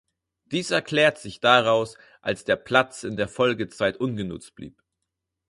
[0.45, 4.81] Dies erklärt sich daraus, als der Platz in der Folgezeit ungenutzt blieb.